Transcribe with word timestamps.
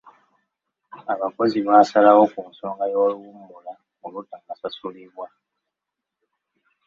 Abakozi 1.13 1.57
baasalawo 1.67 2.23
ku 2.33 2.39
nsonga 2.49 2.83
y'oluwummula 2.93 3.73
olutannasasulibwa. 4.05 5.25